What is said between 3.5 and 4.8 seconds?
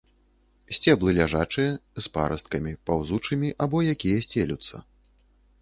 або якія сцелюцца.